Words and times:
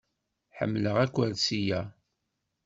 Ḥemmleɣ 0.57 0.95
akersi-a. 1.03 1.81